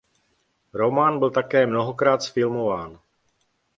Román 0.73 1.19
byl 1.19 1.31
také 1.31 1.67
mnohokrát 1.67 2.21
zfilmován. 2.21 2.99